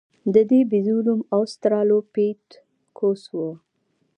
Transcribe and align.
د 0.33 0.35
دې 0.49 0.59
بیزو 0.69 0.97
نوم 1.07 1.21
اوسترالوپیتکوس 1.37 3.21
و. 3.35 3.37